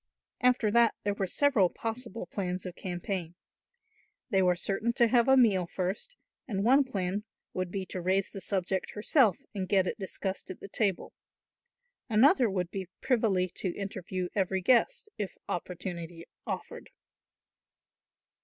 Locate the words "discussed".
9.99-10.49